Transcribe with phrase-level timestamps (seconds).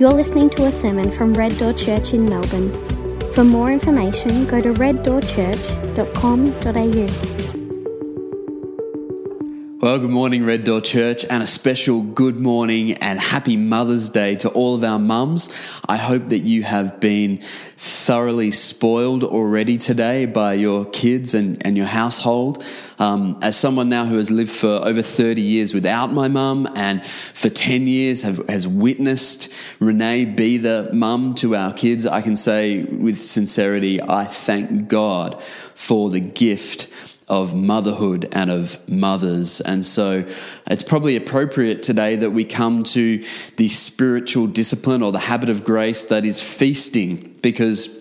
[0.00, 2.70] You're listening to a sermon from Red Door Church in Melbourne.
[3.32, 7.47] For more information, go to reddoorchurch.com.au.
[9.88, 14.36] Well, good morning, Red Door Church, and a special good morning and happy Mother's Day
[14.36, 15.48] to all of our mums.
[15.88, 21.74] I hope that you have been thoroughly spoiled already today by your kids and, and
[21.74, 22.62] your household.
[22.98, 27.02] Um, as someone now who has lived for over 30 years without my mum and
[27.02, 29.50] for 10 years have, has witnessed
[29.80, 35.42] Renee be the mum to our kids, I can say with sincerity, I thank God
[35.42, 36.88] for the gift
[37.28, 39.60] of motherhood and of mothers.
[39.60, 40.24] And so
[40.66, 43.24] it's probably appropriate today that we come to
[43.56, 47.97] the spiritual discipline or the habit of grace that is feasting because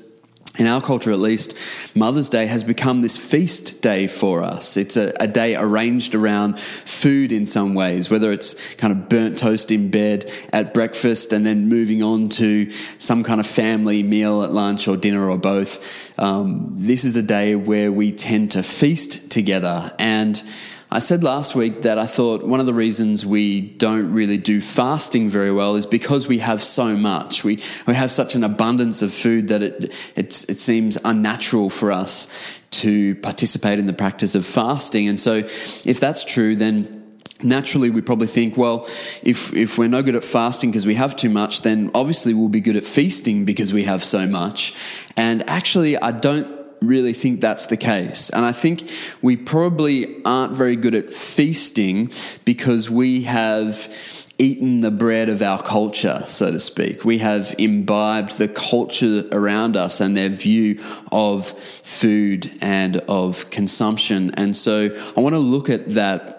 [0.57, 1.55] in our culture at least,
[1.93, 4.75] Mother's Day has become this feast day for us.
[4.75, 9.37] It's a, a, day arranged around food in some ways, whether it's kind of burnt
[9.37, 14.41] toast in bed at breakfast and then moving on to some kind of family meal
[14.41, 16.19] at lunch or dinner or both.
[16.19, 20.41] Um, this is a day where we tend to feast together and
[20.89, 24.61] I said last week that I thought one of the reasons we don't really do
[24.61, 27.43] fasting very well is because we have so much.
[27.43, 32.29] We, we have such an abundance of food that it, it seems unnatural for us
[32.69, 35.09] to participate in the practice of fasting.
[35.09, 38.87] And so, if that's true, then naturally we probably think, well,
[39.23, 42.49] if, if we're no good at fasting because we have too much, then obviously we'll
[42.49, 44.73] be good at feasting because we have so much.
[45.15, 48.29] And actually, I don't really think that's the case.
[48.29, 48.89] And I think
[49.21, 52.11] we probably aren't very good at feasting
[52.45, 53.91] because we have
[54.39, 57.03] eaten the bread of our culture, so to speak.
[57.03, 60.79] We have imbibed the culture around us and their view
[61.11, 64.31] of food and of consumption.
[64.35, 66.36] And so I want to look at that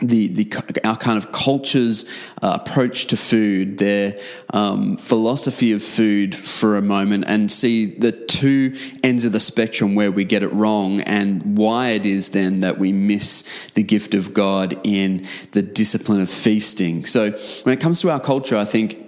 [0.00, 2.04] the, the our kind of culture's
[2.42, 4.18] uh, approach to food, their
[4.52, 9.94] um, philosophy of food for a moment, and see the two ends of the spectrum
[9.94, 13.42] where we get it wrong, and why it is then that we miss
[13.74, 17.04] the gift of God in the discipline of feasting.
[17.04, 17.32] So,
[17.64, 19.04] when it comes to our culture, I think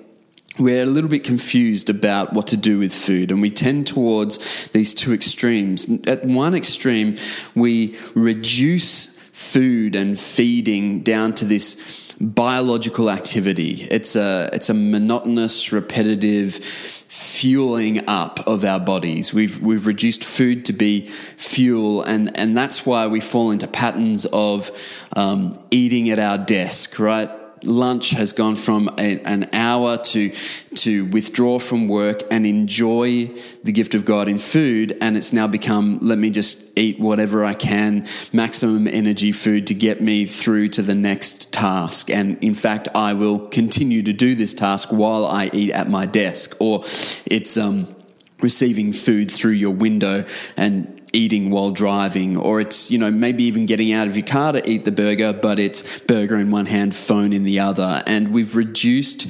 [0.59, 4.69] we're a little bit confused about what to do with food, and we tend towards
[4.69, 5.89] these two extremes.
[6.07, 7.17] At one extreme,
[7.55, 11.77] we reduce food and feeding down to this
[12.21, 13.89] biological activity.
[13.91, 19.33] It's a, it's a monotonous, repetitive fueling up of our bodies.
[19.33, 24.27] We've, we've reduced food to be fuel, and, and that's why we fall into patterns
[24.27, 24.71] of
[25.17, 27.31] um, eating at our desk, right?
[27.65, 30.33] Lunch has gone from a, an hour to
[30.77, 33.27] to withdraw from work and enjoy
[33.65, 37.45] the gift of God in food, and it's now become let me just eat whatever
[37.45, 42.11] I can, maximum energy food to get me through to the next task.
[42.11, 46.07] And in fact, I will continue to do this task while I eat at my
[46.07, 46.85] desk, or
[47.27, 47.95] it's um,
[48.41, 50.25] receiving food through your window
[50.57, 54.53] and eating while driving, or it's, you know, maybe even getting out of your car
[54.53, 58.03] to eat the burger, but it's burger in one hand, phone in the other.
[58.07, 59.27] And we've reduced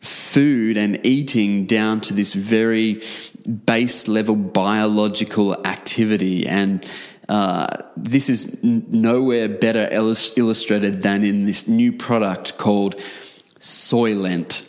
[0.00, 3.02] food and eating down to this very
[3.66, 6.46] base level biological activity.
[6.46, 6.86] And
[7.28, 12.96] uh, this is n- nowhere better illustrated than in this new product called
[13.58, 14.67] Soylent.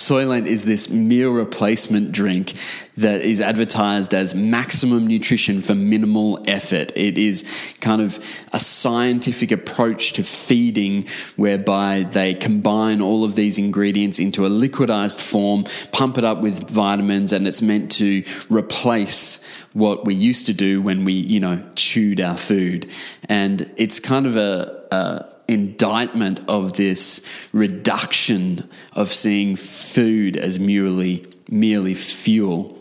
[0.00, 2.54] Soylent is this meal replacement drink
[2.96, 6.90] that is advertised as maximum nutrition for minimal effort.
[6.96, 7.44] It is
[7.80, 8.18] kind of
[8.54, 11.06] a scientific approach to feeding
[11.36, 16.70] whereby they combine all of these ingredients into a liquidized form, pump it up with
[16.70, 19.44] vitamins, and it's meant to replace
[19.74, 22.90] what we used to do when we, you know, chewed our food.
[23.28, 27.22] And it's kind of a, a indictment of this
[27.52, 32.78] reduction of seeing food as merely merely fuel.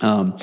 [0.00, 0.38] Um,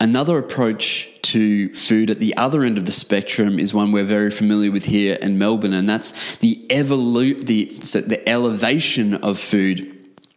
[0.00, 4.30] another approach to food at the other end of the spectrum is one we're very
[4.30, 9.95] familiar with here in Melbourne, and that's the evolu- the so the elevation of food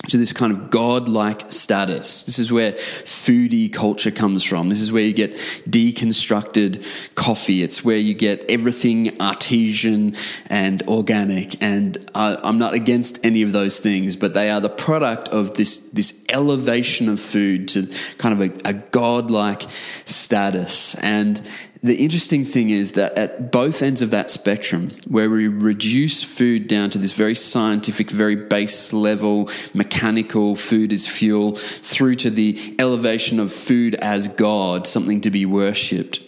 [0.10, 2.24] to this kind of godlike status.
[2.24, 4.70] This is where foodie culture comes from.
[4.70, 5.36] This is where you get
[5.68, 6.84] deconstructed
[7.16, 7.64] coffee.
[7.64, 10.16] It's where you get everything artesian
[10.50, 11.62] and organic.
[11.62, 15.56] And I, I'm not against any of those things, but they are the product of
[15.56, 19.64] this, this elevation of food to kind of a, a godlike
[20.06, 20.96] status.
[20.96, 21.42] And
[21.82, 26.68] the interesting thing is that at both ends of that spectrum, where we reduce food
[26.68, 32.76] down to this very scientific, very base level, mechanical food is fuel, through to the
[32.80, 36.20] elevation of food as God, something to be worshipped,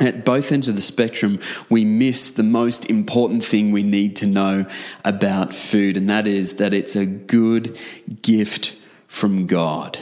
[0.00, 1.38] at both ends of the spectrum,
[1.68, 4.64] we miss the most important thing we need to know
[5.04, 7.78] about food, and that is that it's a good
[8.22, 8.76] gift
[9.06, 9.98] from God.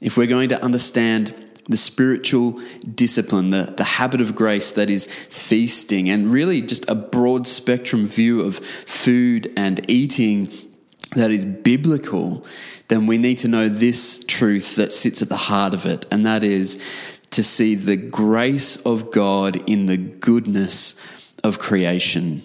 [0.00, 2.60] If we're going to understand the spiritual
[2.94, 8.06] discipline, the, the habit of grace that is feasting, and really just a broad spectrum
[8.06, 10.50] view of food and eating
[11.14, 12.44] that is biblical,
[12.88, 16.26] then we need to know this truth that sits at the heart of it, and
[16.26, 16.80] that is
[17.30, 20.94] to see the grace of God in the goodness
[21.44, 22.42] of creation.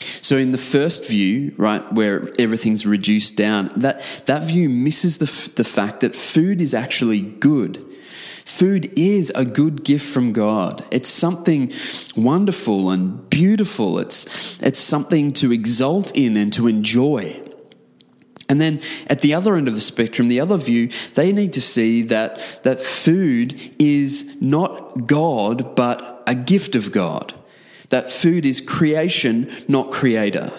[0.00, 5.50] So in the first view, right, where everything's reduced down, that, that view misses the,
[5.56, 7.84] the fact that food is actually good.
[8.48, 10.82] Food is a good gift from God.
[10.90, 11.70] It's something
[12.16, 13.98] wonderful and beautiful.
[13.98, 17.40] It's, it's something to exult in and to enjoy.
[18.48, 21.60] And then at the other end of the spectrum, the other view, they need to
[21.60, 27.34] see that, that food is not God, but a gift of God.
[27.90, 30.50] That food is creation, not creator.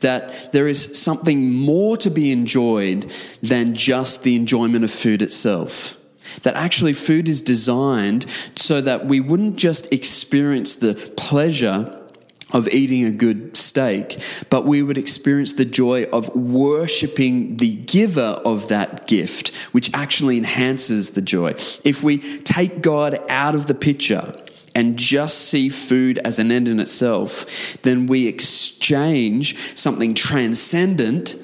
[0.00, 5.96] That there is something more to be enjoyed than just the enjoyment of food itself.
[6.42, 8.26] That actually food is designed
[8.56, 11.98] so that we wouldn't just experience the pleasure
[12.52, 18.40] of eating a good steak, but we would experience the joy of worshipping the giver
[18.44, 21.54] of that gift, which actually enhances the joy.
[21.82, 24.34] If we take God out of the picture,
[24.74, 31.36] and just see food as an end in itself, then we exchange something transcendent,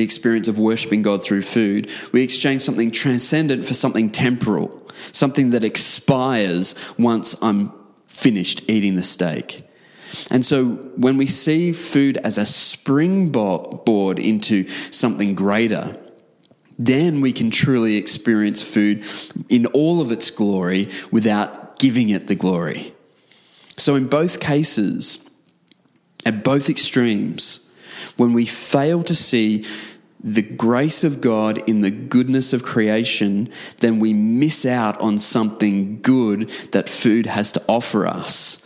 [0.00, 5.50] the experience of worshiping God through food, we exchange something transcendent for something temporal, something
[5.50, 7.70] that expires once I'm
[8.06, 9.60] finished eating the steak.
[10.30, 15.94] And so when we see food as a springboard into something greater,
[16.78, 19.04] then we can truly experience food
[19.50, 22.94] in all of its glory without giving it the glory.
[23.76, 25.18] So, in both cases,
[26.24, 27.70] at both extremes,
[28.16, 29.64] when we fail to see
[30.22, 36.00] the grace of God in the goodness of creation, then we miss out on something
[36.02, 38.62] good that food has to offer us.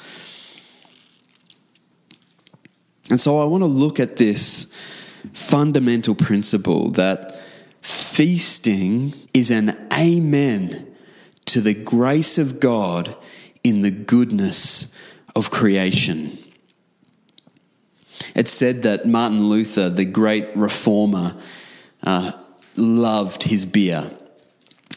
[3.10, 4.72] And so I want to look at this
[5.32, 7.40] fundamental principle that
[7.80, 10.94] feasting is an amen
[11.44, 13.14] to the grace of God
[13.62, 14.92] in the goodness
[15.36, 16.38] of creation.
[18.34, 21.36] It's said that Martin Luther, the great reformer,
[22.02, 22.32] uh,
[22.76, 24.10] loved his beer,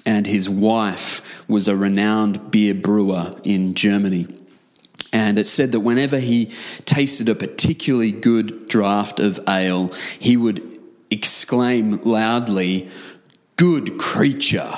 [0.05, 4.27] and his wife was a renowned beer brewer in Germany.
[5.13, 6.51] And it said that whenever he
[6.85, 9.87] tasted a particularly good draught of ale,
[10.19, 10.79] he would
[11.09, 12.89] exclaim loudly,
[13.55, 14.75] Good creature.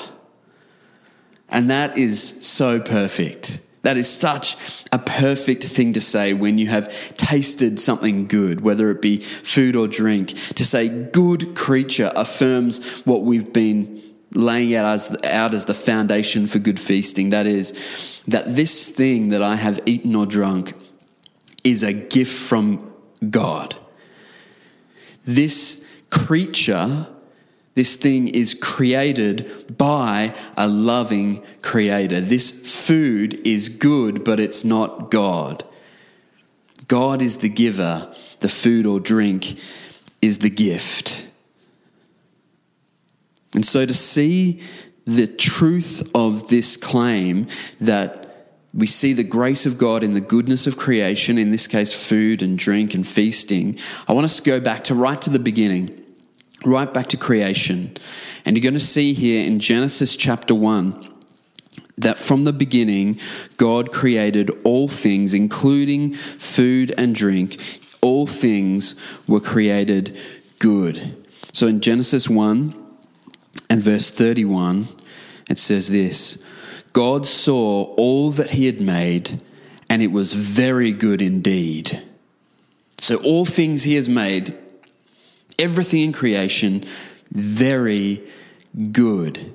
[1.49, 3.59] And that is so perfect.
[3.81, 4.57] That is such
[4.91, 9.75] a perfect thing to say when you have tasted something good, whether it be food
[9.75, 10.29] or drink.
[10.55, 14.01] To say good creature affirms what we've been
[14.33, 17.29] laying out as, out as the foundation for good feasting.
[17.29, 17.71] That is,
[18.27, 20.73] that this thing that I have eaten or drunk
[21.63, 22.93] is a gift from
[23.29, 23.75] God.
[25.25, 27.07] This creature,
[27.79, 32.19] this thing is created by a loving creator.
[32.19, 35.63] This food is good, but it's not God.
[36.89, 39.57] God is the giver, the food or drink
[40.21, 41.29] is the gift.
[43.53, 44.61] And so to see
[45.07, 47.47] the truth of this claim
[47.79, 48.29] that
[48.73, 52.41] we see the grace of God in the goodness of creation, in this case, food
[52.41, 53.79] and drink and feasting.
[54.05, 55.98] I want us to go back to right to the beginning,
[56.65, 57.95] right back to creation.
[58.45, 61.07] And you're going to see here in Genesis chapter 1
[61.97, 63.19] that from the beginning,
[63.57, 67.59] God created all things, including food and drink.
[68.01, 68.95] All things
[69.27, 70.17] were created
[70.59, 71.15] good.
[71.51, 72.73] So in Genesis 1
[73.69, 74.87] and verse 31,
[75.49, 76.43] it says this
[76.93, 79.41] God saw all that he had made,
[79.89, 82.01] and it was very good indeed.
[82.97, 84.55] So, all things he has made,
[85.59, 86.85] everything in creation,
[87.31, 88.23] very
[88.91, 89.53] good.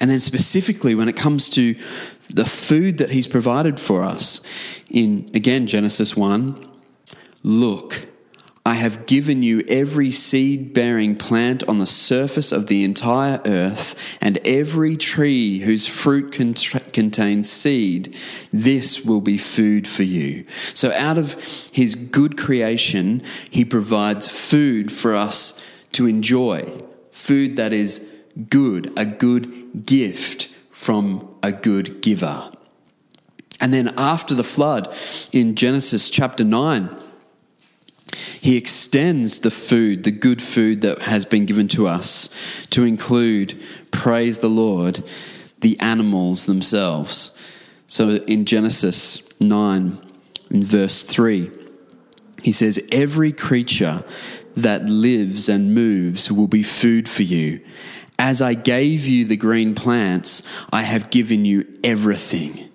[0.00, 1.74] And then, specifically, when it comes to
[2.30, 4.40] the food that he's provided for us,
[4.90, 6.70] in again Genesis 1,
[7.42, 8.06] look,
[8.66, 14.16] I have given you every seed bearing plant on the surface of the entire earth,
[14.22, 18.16] and every tree whose fruit contains seed.
[18.54, 20.46] This will be food for you.
[20.72, 21.34] So, out of
[21.72, 26.62] his good creation, he provides food for us to enjoy.
[27.10, 28.10] Food that is
[28.48, 32.50] good, a good gift from a good giver.
[33.60, 34.94] And then after the flood
[35.32, 37.03] in Genesis chapter 9,
[38.44, 42.28] he extends the food, the good food that has been given to us,
[42.68, 43.58] to include,
[43.90, 45.02] praise the Lord,
[45.60, 47.34] the animals themselves.
[47.86, 49.98] So in Genesis 9,
[50.50, 51.50] in verse 3,
[52.42, 54.04] he says, Every creature
[54.54, 57.64] that lives and moves will be food for you.
[58.18, 62.70] As I gave you the green plants, I have given you everything.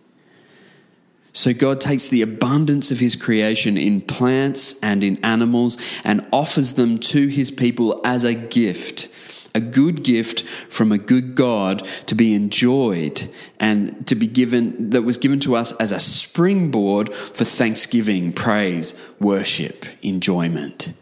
[1.39, 6.73] So God takes the abundance of his creation in plants and in animals and offers
[6.73, 9.07] them to his people as a gift,
[9.55, 15.03] a good gift from a good God to be enjoyed and to be given, that
[15.03, 20.93] was given to us as a springboard for thanksgiving, praise, worship, enjoyment.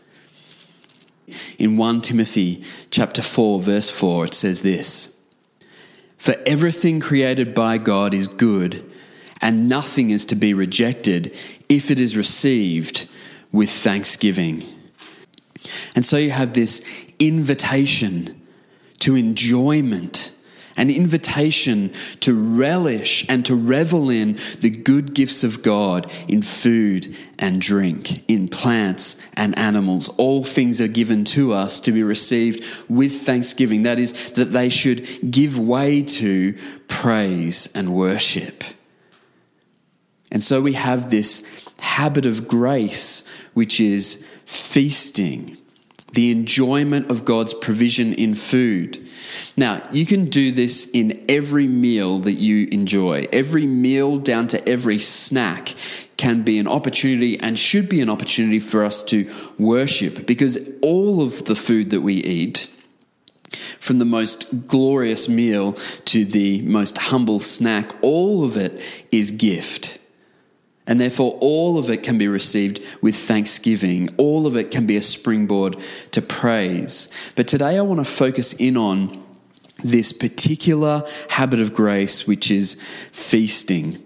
[1.57, 5.17] In 1 Timothy chapter 4 verse 4 it says this
[6.15, 8.87] For everything created by God is good
[9.41, 11.35] and nothing is to be rejected
[11.69, 13.07] if it is received
[13.51, 14.63] with thanksgiving.
[15.95, 16.81] And so you have this
[17.19, 18.41] invitation
[18.99, 20.31] to enjoyment,
[20.75, 27.17] an invitation to relish and to revel in the good gifts of God in food
[27.39, 30.09] and drink, in plants and animals.
[30.17, 33.83] All things are given to us to be received with thanksgiving.
[33.83, 38.63] That is, that they should give way to praise and worship.
[40.31, 41.43] And so we have this
[41.79, 45.57] habit of grace, which is feasting,
[46.13, 49.07] the enjoyment of God's provision in food.
[49.55, 53.27] Now, you can do this in every meal that you enjoy.
[53.31, 55.75] Every meal, down to every snack,
[56.17, 61.21] can be an opportunity and should be an opportunity for us to worship because all
[61.21, 62.69] of the food that we eat,
[63.79, 65.73] from the most glorious meal
[66.05, 68.81] to the most humble snack, all of it
[69.11, 69.99] is gift.
[70.87, 74.15] And therefore, all of it can be received with thanksgiving.
[74.17, 75.77] All of it can be a springboard
[76.11, 77.09] to praise.
[77.35, 79.23] But today, I want to focus in on
[79.83, 82.75] this particular habit of grace, which is
[83.11, 84.03] feasting.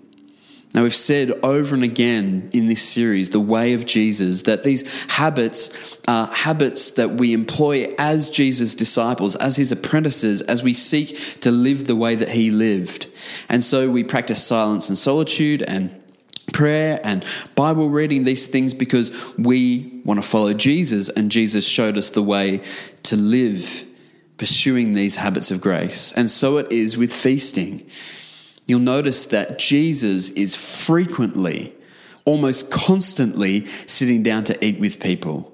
[0.74, 5.04] Now, we've said over and again in this series, The Way of Jesus, that these
[5.12, 11.42] habits are habits that we employ as Jesus' disciples, as his apprentices, as we seek
[11.42, 13.08] to live the way that he lived.
[13.50, 16.00] And so we practice silence and solitude and
[16.51, 21.98] prayer and Bible reading, these things, because we want to follow Jesus, and Jesus showed
[21.98, 22.62] us the way
[23.03, 23.86] to live
[24.38, 26.12] pursuing these habits of grace.
[26.13, 27.88] And so it is with feasting.
[28.65, 31.74] You'll notice that Jesus is frequently,
[32.25, 35.53] almost constantly, sitting down to eat with people.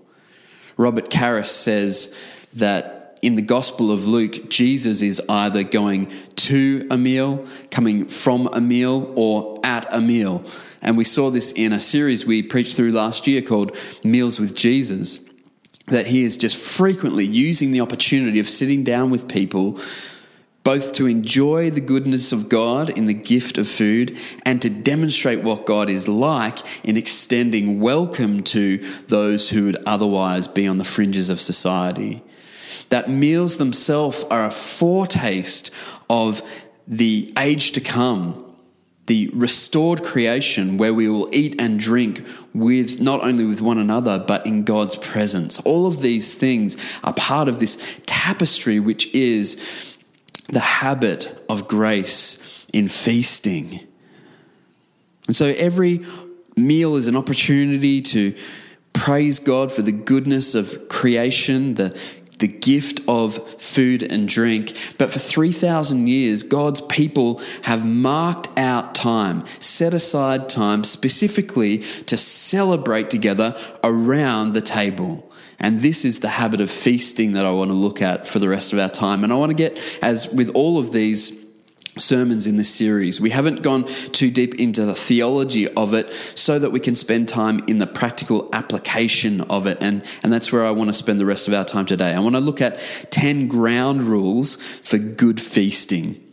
[0.78, 2.16] Robert Karris says
[2.54, 8.48] that in the Gospel of Luke, Jesus is either going to a meal, coming from
[8.54, 10.44] a meal, or at a meal.
[10.82, 14.56] And we saw this in a series we preached through last year called Meals with
[14.56, 15.20] Jesus,
[15.88, 19.80] that he is just frequently using the opportunity of sitting down with people,
[20.64, 25.42] both to enjoy the goodness of God in the gift of food and to demonstrate
[25.42, 30.84] what God is like in extending welcome to those who would otherwise be on the
[30.84, 32.22] fringes of society.
[32.90, 35.72] That meals themselves are a foretaste
[36.10, 36.42] of
[36.86, 38.47] the age to come
[39.08, 42.24] the restored creation where we will eat and drink
[42.54, 45.60] with not only with one another but in God's presence.
[45.62, 49.96] All of these things are part of this tapestry which is
[50.50, 53.80] the habit of grace in feasting.
[55.28, 56.06] And so every
[56.56, 58.36] meal is an opportunity to
[58.94, 61.98] praise God for the goodness of creation, the
[62.40, 64.76] the gift of food and drink.
[64.98, 72.18] But for 3,000 years, God's people have marked out time, set aside time specifically to
[72.18, 75.24] celebrate together around the table.
[75.60, 78.50] And this is the habit of feasting that I want to look at for the
[78.50, 79.24] rest of our time.
[79.24, 81.47] And I want to get, as with all of these,
[82.00, 83.20] sermons in this series.
[83.20, 87.28] We haven't gone too deep into the theology of it so that we can spend
[87.28, 89.78] time in the practical application of it.
[89.82, 92.14] And, and that's where I want to spend the rest of our time today.
[92.14, 92.80] I want to look at
[93.12, 96.24] 10 ground rules for good feasting.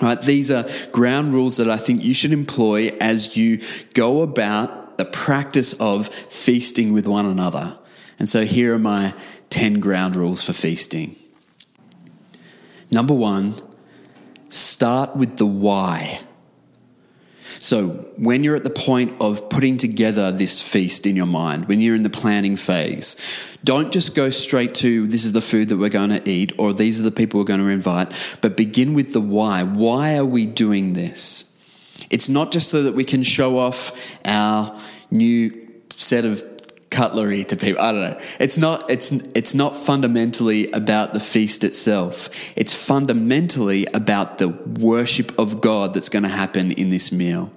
[0.00, 3.62] Right, these are ground rules that I think you should employ as you
[3.94, 7.78] go about the practice of feasting with one another.
[8.18, 9.14] And so here are my
[9.50, 11.16] 10 ground rules for feasting.
[12.90, 13.54] Number one,
[14.54, 16.20] Start with the why.
[17.58, 21.80] So, when you're at the point of putting together this feast in your mind, when
[21.80, 23.16] you're in the planning phase,
[23.64, 26.72] don't just go straight to this is the food that we're going to eat or
[26.72, 29.64] these are the people we're going to invite, but begin with the why.
[29.64, 31.52] Why are we doing this?
[32.08, 33.90] It's not just so that we can show off
[34.24, 34.80] our
[35.10, 36.53] new set of
[36.94, 37.82] cutlery to people.
[37.82, 38.20] I don't know.
[38.38, 42.28] It's not it's it's not fundamentally about the feast itself.
[42.56, 47.52] It's fundamentally about the worship of God that's going to happen in this meal.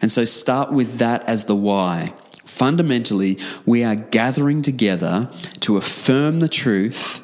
[0.00, 2.14] And so start with that as the why.
[2.44, 5.28] Fundamentally, we are gathering together
[5.60, 7.20] to affirm the truth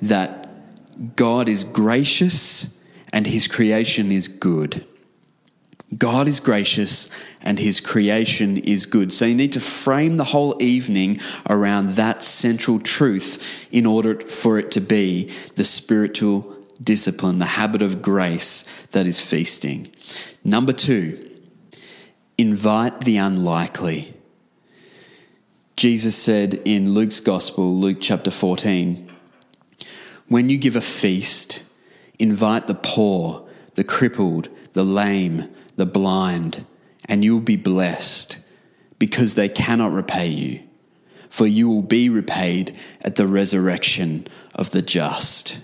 [0.00, 0.48] that
[1.14, 2.74] God is gracious
[3.12, 4.86] and his creation is good.
[5.96, 7.10] God is gracious
[7.42, 9.12] and his creation is good.
[9.12, 14.58] So you need to frame the whole evening around that central truth in order for
[14.58, 19.90] it to be the spiritual discipline, the habit of grace that is feasting.
[20.42, 21.30] Number two,
[22.38, 24.14] invite the unlikely.
[25.76, 29.10] Jesus said in Luke's Gospel, Luke chapter 14,
[30.28, 31.64] when you give a feast,
[32.18, 36.64] invite the poor, the crippled, the lame, the blind,
[37.08, 38.38] and you will be blessed
[38.98, 40.62] because they cannot repay you,
[41.28, 45.60] for you will be repaid at the resurrection of the just.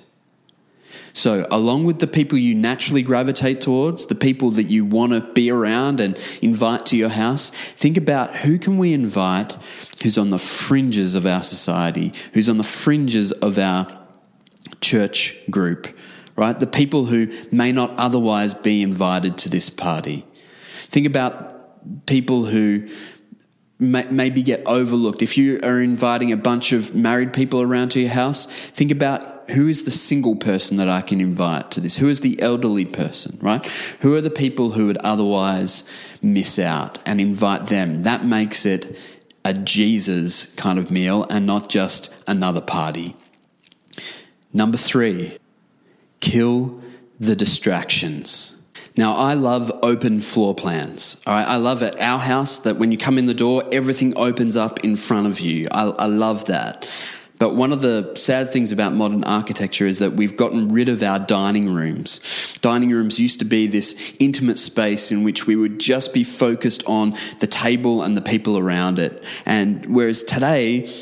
[1.13, 5.21] So, along with the people you naturally gravitate towards, the people that you want to
[5.21, 9.57] be around and invite to your house, think about who can we invite
[10.03, 14.07] who's on the fringes of our society, who's on the fringes of our
[14.81, 15.89] church group,
[16.39, 16.59] right?
[16.59, 20.25] The people who may not otherwise be invited to this party.
[20.63, 22.89] Think about people who
[23.81, 25.21] may, maybe get overlooked.
[25.21, 29.51] If you are inviting a bunch of married people around to your house, think about
[29.51, 31.97] who is the single person that I can invite to this?
[31.97, 33.65] Who is the elderly person, right?
[34.01, 35.85] Who are the people who would otherwise
[36.23, 38.05] miss out and invite them?
[38.05, 38.97] That makes it
[39.45, 43.17] a Jesus kind of meal and not just another party.
[44.53, 45.39] Number three,
[46.21, 46.83] kill
[47.19, 48.55] the distractions.
[48.97, 51.21] Now, I love open floor plans.
[51.25, 54.17] All right, I love at our house that when you come in the door, everything
[54.17, 55.69] opens up in front of you.
[55.71, 56.89] I, I love that.
[57.39, 61.03] But one of the sad things about modern architecture is that we've gotten rid of
[61.03, 62.21] our dining rooms.
[62.61, 66.83] Dining rooms used to be this intimate space in which we would just be focused
[66.87, 69.23] on the table and the people around it.
[69.47, 70.93] And whereas today,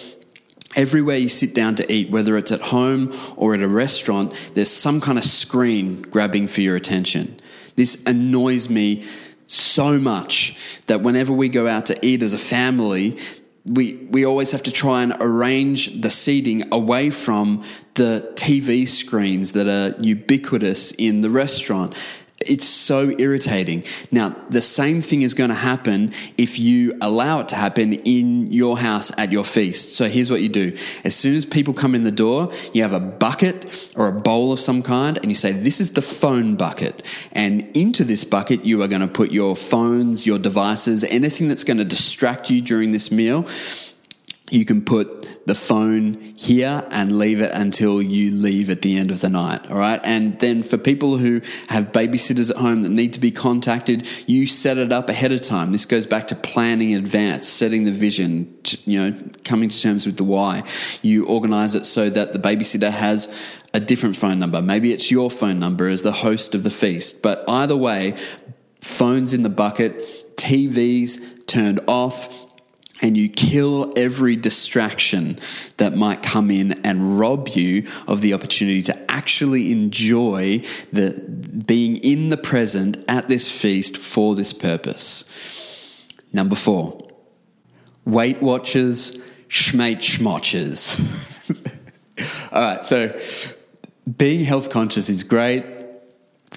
[0.76, 4.70] Everywhere you sit down to eat, whether it's at home or at a restaurant, there's
[4.70, 7.40] some kind of screen grabbing for your attention.
[7.76, 9.04] This annoys me
[9.46, 13.18] so much that whenever we go out to eat as a family,
[13.64, 19.52] we, we always have to try and arrange the seating away from the TV screens
[19.52, 21.94] that are ubiquitous in the restaurant.
[22.48, 23.84] It's so irritating.
[24.10, 28.52] Now, the same thing is going to happen if you allow it to happen in
[28.52, 29.94] your house at your feast.
[29.94, 30.76] So here's what you do.
[31.04, 34.52] As soon as people come in the door, you have a bucket or a bowl
[34.52, 37.02] of some kind and you say, this is the phone bucket.
[37.32, 41.64] And into this bucket, you are going to put your phones, your devices, anything that's
[41.64, 43.46] going to distract you during this meal
[44.50, 49.10] you can put the phone here and leave it until you leave at the end
[49.10, 49.68] of the night.
[49.68, 50.00] All right.
[50.04, 54.46] And then for people who have babysitters at home that need to be contacted, you
[54.46, 55.72] set it up ahead of time.
[55.72, 60.06] This goes back to planning in advance, setting the vision, you know, coming to terms
[60.06, 60.62] with the why.
[61.02, 63.32] You organize it so that the babysitter has
[63.74, 64.62] a different phone number.
[64.62, 67.20] Maybe it's your phone number as the host of the feast.
[67.20, 68.16] But either way,
[68.80, 72.45] phones in the bucket, TVs turned off,
[73.02, 75.38] and you kill every distraction
[75.76, 81.12] that might come in and rob you of the opportunity to actually enjoy the
[81.66, 85.24] being in the present at this feast for this purpose.
[86.32, 86.98] Number four,
[88.04, 91.00] Weight Watchers, schmate schmotches.
[92.52, 93.18] All right, so
[94.16, 95.75] being health conscious is great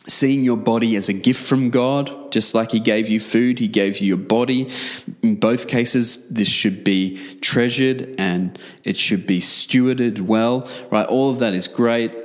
[0.10, 3.68] seeing your body as a gift from God, just like He gave you food, He
[3.68, 4.70] gave you your body.
[5.22, 11.06] In both cases, this should be treasured and it should be stewarded well, right?
[11.08, 12.16] All of that is great.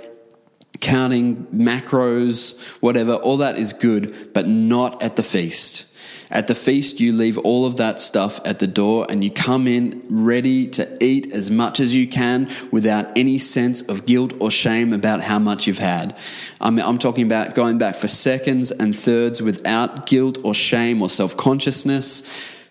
[0.80, 5.86] Counting macros, whatever, all that is good, but not at the feast.
[6.30, 9.66] At the feast, you leave all of that stuff at the door and you come
[9.66, 14.50] in ready to eat as much as you can without any sense of guilt or
[14.50, 16.16] shame about how much you've had.
[16.60, 21.10] I'm, I'm talking about going back for seconds and thirds without guilt or shame or
[21.10, 22.22] self consciousness.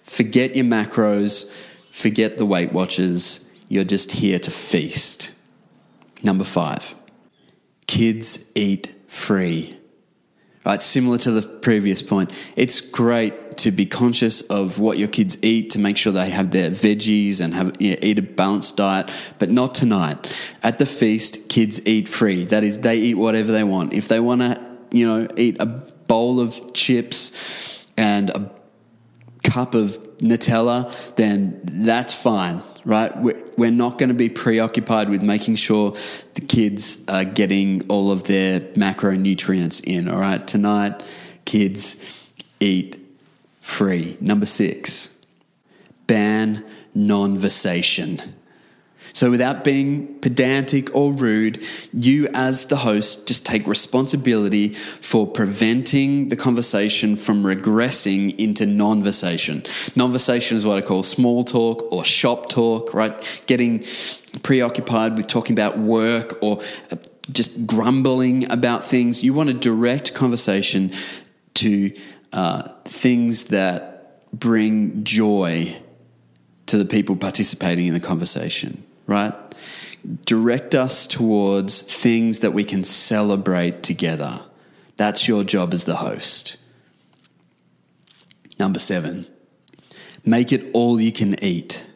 [0.01, 1.49] Forget your macros,
[1.91, 3.47] forget the Weight Watchers.
[3.69, 5.33] You're just here to feast.
[6.21, 6.95] Number five,
[7.87, 9.77] kids eat free.
[10.65, 15.37] Right, similar to the previous point, it's great to be conscious of what your kids
[15.43, 18.77] eat to make sure they have their veggies and have you know, eat a balanced
[18.77, 20.33] diet, but not tonight.
[20.63, 22.45] At the feast, kids eat free.
[22.45, 23.93] That is, they eat whatever they want.
[23.93, 28.49] If they want to, you know, eat a bowl of chips and a
[29.43, 33.15] cup of Nutella, then that's fine, right?
[33.17, 35.93] We're, not going to be preoccupied with making sure
[36.33, 40.45] the kids are getting all of their macronutrients in, all right?
[40.45, 41.03] Tonight,
[41.45, 42.03] kids
[42.59, 42.97] eat
[43.61, 44.17] free.
[44.19, 45.15] Number six,
[46.07, 48.33] ban non-versation.
[49.13, 56.29] So, without being pedantic or rude, you as the host just take responsibility for preventing
[56.29, 59.67] the conversation from regressing into non-versation.
[59.95, 63.13] Non-versation is what I call small talk or shop talk, right?
[63.45, 63.85] Getting
[64.41, 66.59] preoccupied with talking about work or
[66.91, 66.95] uh,
[67.31, 69.23] just grumbling about things.
[69.23, 70.91] You want to direct conversation
[71.53, 71.95] to
[72.33, 75.75] uh, things that bring joy
[76.65, 79.33] to the people participating in the conversation right?
[80.25, 84.41] Direct us towards things that we can celebrate together.
[84.97, 86.57] That's your job as the host.
[88.59, 89.25] Number seven,
[90.25, 91.87] make it all you can eat.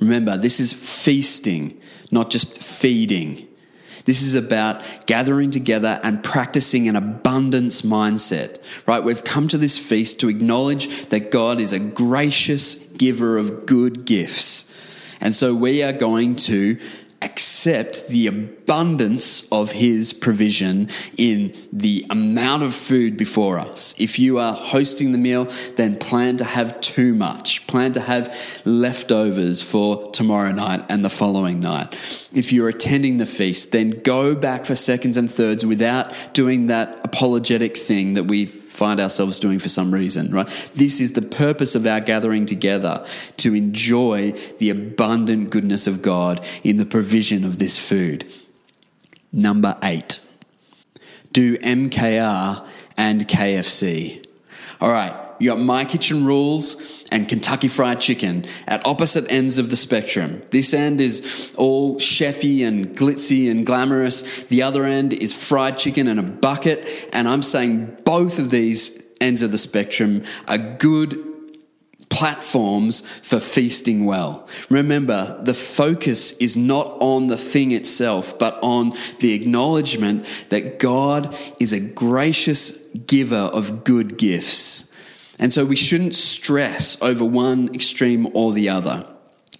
[0.00, 1.80] Remember, this is feasting,
[2.10, 3.46] not just feeding.
[4.04, 9.02] This is about gathering together and practicing an abundance mindset, right?
[9.02, 14.04] We've come to this feast to acknowledge that God is a gracious giver of good
[14.04, 14.70] gifts
[15.24, 16.78] and so we are going to
[17.24, 23.94] accept the abundance of his provision in the amount of food before us.
[23.98, 27.66] If you are hosting the meal, then plan to have too much.
[27.66, 31.94] Plan to have leftovers for tomorrow night and the following night.
[32.34, 37.00] If you're attending the feast, then go back for seconds and thirds without doing that
[37.04, 40.48] apologetic thing that we've find ourselves doing for some reason, right?
[40.74, 43.06] This is the purpose of our gathering together
[43.36, 48.26] to enjoy the abundant goodness of God in the provision of this food.
[49.32, 50.20] Number eight,
[51.32, 54.26] do MKR and KFC.
[54.80, 59.70] All right, you got My Kitchen Rules and Kentucky Fried Chicken at opposite ends of
[59.70, 60.42] the spectrum.
[60.50, 64.22] This end is all chefy and glitzy and glamorous.
[64.44, 67.08] The other end is fried chicken in a bucket.
[67.12, 71.16] And I'm saying both of these ends of the spectrum are good
[72.08, 74.48] platforms for feasting well.
[74.68, 81.36] Remember, the focus is not on the thing itself, but on the acknowledgement that God
[81.60, 84.90] is a gracious giver of good gifts.
[85.38, 89.06] And so we shouldn't stress over one extreme or the other.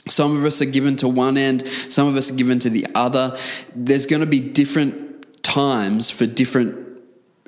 [0.08, 2.86] Some of us are given to one end, some of us are given to the
[2.94, 3.36] other.
[3.74, 6.83] There's going to be different times for different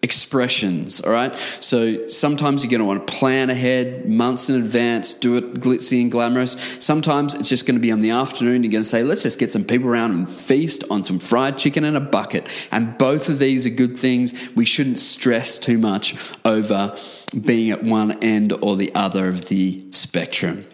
[0.07, 1.35] expressions, all right?
[1.61, 6.01] So sometimes you're going to want to plan ahead months in advance, do it glitzy
[6.01, 6.53] and glamorous.
[6.79, 8.63] Sometimes it's just going to be on the afternoon.
[8.63, 11.59] You're going to say, let's just get some people around and feast on some fried
[11.59, 12.47] chicken in a bucket.
[12.71, 14.33] And both of these are good things.
[14.55, 16.15] We shouldn't stress too much
[16.45, 16.97] over
[17.39, 20.65] being at one end or the other of the spectrum.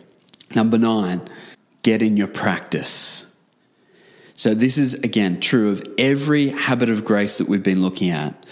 [0.54, 1.22] Number nine,
[1.82, 3.26] get in your practice.
[4.34, 8.46] So, this is again true of every habit of grace that we've been looking at.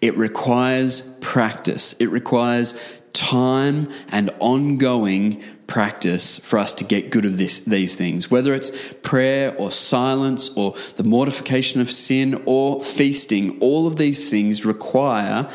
[0.00, 2.74] It requires practice, it requires
[3.12, 8.70] time and ongoing practice for us to get good of this, these things, whether it's
[9.02, 15.48] prayer or silence or the mortification of sin or feasting, all of these things require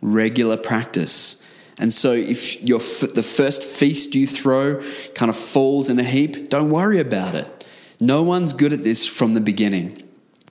[0.00, 1.42] regular practice.
[1.78, 4.82] And so, if your, the first feast you throw
[5.14, 7.66] kind of falls in a heap, don't worry about it.
[7.98, 9.98] No one's good at this from the beginning.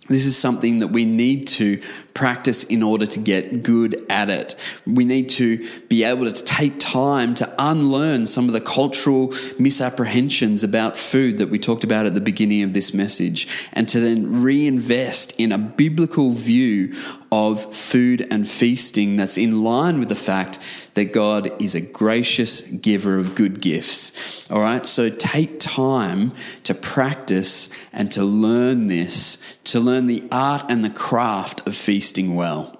[0.07, 1.81] This is something that we need to
[2.13, 4.55] practice in order to get good at it.
[4.85, 10.63] We need to be able to take time to unlearn some of the cultural misapprehensions
[10.63, 14.41] about food that we talked about at the beginning of this message and to then
[14.41, 16.93] reinvest in a biblical view
[17.31, 20.59] of food and feasting that's in line with the fact
[20.95, 24.49] that God is a gracious giver of good gifts.
[24.51, 30.63] All right, so take time to practice and to learn this, to learn the art
[30.67, 32.00] and the craft of feasting
[32.35, 32.79] well.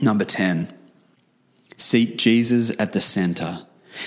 [0.00, 0.72] Number 10,
[1.76, 3.60] seat Jesus at the center.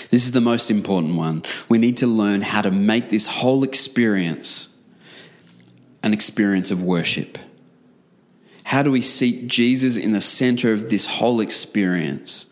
[0.10, 1.43] This is the most important one.
[1.67, 4.78] We need to learn how to make this whole experience
[6.02, 7.38] an experience of worship.
[8.63, 12.49] How do we seat Jesus in the center of this whole experience?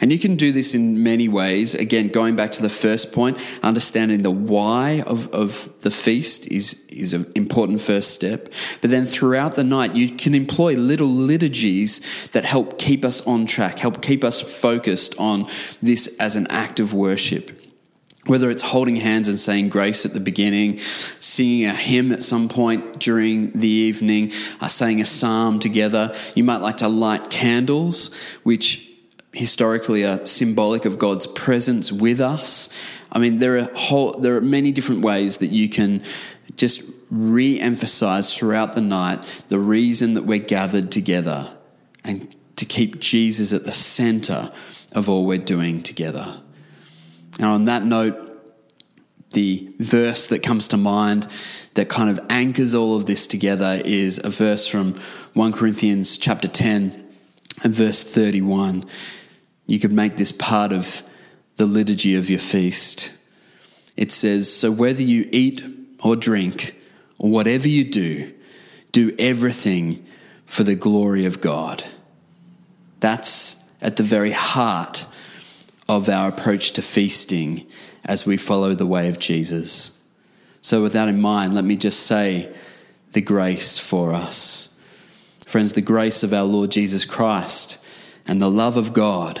[0.00, 1.74] And you can do this in many ways.
[1.74, 6.84] Again, going back to the first point, understanding the why of, of the feast is,
[6.88, 8.48] is an important first step.
[8.80, 13.46] But then throughout the night, you can employ little liturgies that help keep us on
[13.46, 15.48] track, help keep us focused on
[15.82, 17.62] this as an act of worship.
[18.26, 22.48] Whether it's holding hands and saying grace at the beginning, singing a hymn at some
[22.48, 26.12] point during the evening, uh, saying a psalm together.
[26.34, 28.12] You might like to light candles,
[28.42, 28.90] which
[29.36, 32.70] historically are symbolic of God's presence with us.
[33.12, 36.02] I mean, there are whole, there are many different ways that you can
[36.56, 41.48] just re-emphasize throughout the night the reason that we're gathered together
[42.02, 44.50] and to keep Jesus at the center
[44.92, 46.40] of all we're doing together.
[47.38, 48.22] And on that note,
[49.32, 51.28] the verse that comes to mind
[51.74, 54.94] that kind of anchors all of this together is a verse from
[55.34, 57.04] 1 Corinthians chapter 10
[57.62, 58.84] and verse 31.
[59.66, 61.02] You could make this part of
[61.56, 63.12] the liturgy of your feast.
[63.96, 65.64] It says, So whether you eat
[66.02, 66.76] or drink,
[67.18, 68.32] or whatever you do,
[68.92, 70.04] do everything
[70.44, 71.84] for the glory of God.
[73.00, 75.06] That's at the very heart
[75.88, 77.66] of our approach to feasting
[78.04, 79.98] as we follow the way of Jesus.
[80.60, 82.52] So, with that in mind, let me just say
[83.12, 84.68] the grace for us.
[85.46, 87.78] Friends, the grace of our Lord Jesus Christ
[88.26, 89.40] and the love of God